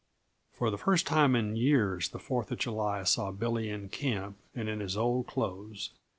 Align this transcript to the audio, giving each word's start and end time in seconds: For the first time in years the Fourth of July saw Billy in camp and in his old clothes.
For 0.53 0.71
the 0.71 0.79
first 0.79 1.05
time 1.05 1.35
in 1.35 1.55
years 1.55 2.09
the 2.09 2.17
Fourth 2.17 2.49
of 2.51 2.57
July 2.57 3.03
saw 3.03 3.29
Billy 3.29 3.69
in 3.69 3.89
camp 3.89 4.35
and 4.55 4.67
in 4.67 4.79
his 4.79 4.97
old 4.97 5.27
clothes. 5.27 5.91